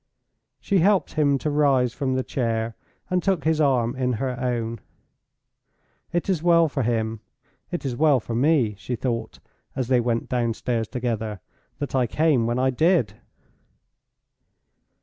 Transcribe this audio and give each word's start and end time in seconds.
She 0.59 0.79
helped 0.79 1.13
him 1.13 1.37
to 1.37 1.51
rise 1.51 1.93
from 1.93 2.15
the 2.15 2.23
chair, 2.23 2.75
and 3.11 3.21
took 3.21 3.43
his 3.43 3.61
arm 3.61 3.95
in 3.95 4.13
her 4.13 4.35
own. 4.39 4.79
"It 6.11 6.27
is 6.27 6.41
well 6.41 6.67
for 6.67 6.81
him; 6.81 7.19
it 7.69 7.85
is 7.85 7.95
well 7.95 8.19
for 8.19 8.33
me," 8.33 8.73
she 8.79 8.95
thought, 8.95 9.37
as 9.75 9.89
they 9.89 9.99
went 9.99 10.27
downstairs 10.27 10.87
together, 10.87 11.39
"that 11.77 11.93
I 11.93 12.07
came 12.07 12.47
when 12.47 12.57
I 12.57 12.71
did." 12.71 13.17